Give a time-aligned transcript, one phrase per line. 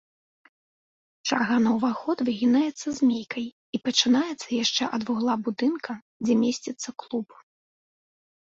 [1.27, 3.45] Чарга на ўваход выгінаецца змейкай
[3.79, 5.91] і пачынаецца яшчэ ад вугла будынка,
[6.25, 7.27] дзе месціцца клуб.